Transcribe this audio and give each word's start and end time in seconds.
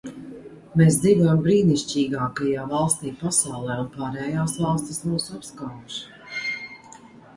Mēs 0.79 0.95
dzīvojam 1.01 1.43
brīnišķīgākajā 1.47 2.63
valstī 2.73 3.11
pasaulē, 3.19 3.77
un 3.83 3.93
pārējās 3.99 4.57
valstis 4.65 5.01
mūs 5.11 5.29
apskauž. 5.37 6.01